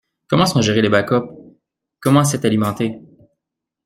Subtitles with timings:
[0.27, 1.27] Comment sont gérés les backups?
[1.99, 2.99] Comment c’est alimenté?